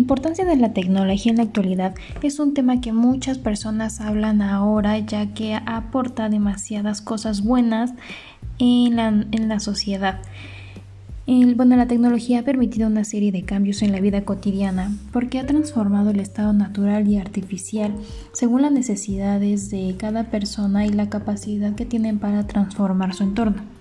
[0.00, 4.40] La importancia de la tecnología en la actualidad es un tema que muchas personas hablan
[4.40, 7.92] ahora ya que aporta demasiadas cosas buenas
[8.58, 10.22] en la, sociedad.
[11.26, 15.38] El bueno, la tecnología ha permitido una serie de cambios en la vida cotidiana porque
[15.38, 17.92] ha transformado el estado natural y artificial
[18.32, 23.79] según las necesidades de cada persona y la capacidad que tienen para transformar su entorno.